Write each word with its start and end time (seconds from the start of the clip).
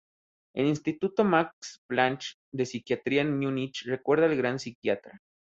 El 0.55 0.65
Instituto 0.65 1.23
Max 1.23 1.79
Planck 1.87 2.23
de 2.51 2.65
psiquiatría 2.65 3.21
en 3.21 3.37
Múnich 3.37 3.83
recuerda 3.85 4.25
al 4.25 4.35
gran 4.35 4.57
psiquiatra. 4.57 5.21